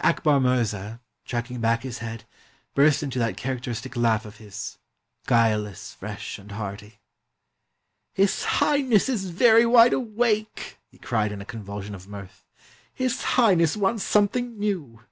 Akbar 0.00 0.40
Mirza, 0.40 1.02
chucking 1.26 1.60
back 1.60 1.82
his 1.82 1.98
head, 1.98 2.24
burst 2.74 3.02
into 3.02 3.18
that 3.18 3.36
characteristic 3.36 3.98
laugh 3.98 4.24
of 4.24 4.38
his, 4.38 4.78
guileless, 5.26 5.92
fresh, 5.92 6.38
and 6.38 6.52
hearty. 6.52 7.00
"'His 8.14 8.44
Highness 8.44 9.10
is 9.10 9.28
very 9.28 9.66
wide 9.66 9.92
awake'!" 9.92 10.78
he 10.88 10.96
cried 10.96 11.32
in 11.32 11.42
a 11.42 11.44
convulsion 11.44 11.94
of 11.94 12.08
mirth. 12.08 12.46
"'His 12.94 13.22
Highness 13.36 13.76
wants 13.76 14.04
something 14.04 14.58
new'!" 14.58 15.02